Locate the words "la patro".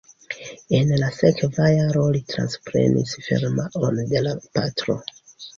4.31-4.99